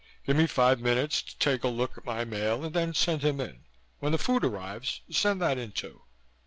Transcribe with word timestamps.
Give 0.25 0.35
me 0.35 0.47
five 0.47 0.81
minutes 0.81 1.21
to 1.21 1.37
take 1.37 1.63
a 1.63 1.67
look 1.67 1.95
at 1.95 2.05
my 2.05 2.25
mail 2.25 2.65
and 2.65 2.73
then 2.73 2.95
send 2.95 3.21
him 3.21 3.39
in. 3.39 3.65
When 3.99 4.11
the 4.13 4.17
food 4.17 4.43
arrives, 4.43 5.01
send 5.11 5.39
that 5.43 5.59
in, 5.59 5.73
too." 5.73 6.01